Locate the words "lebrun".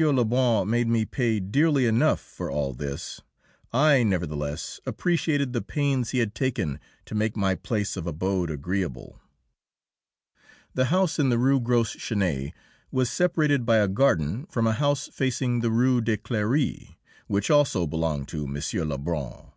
0.00-0.68, 18.88-19.52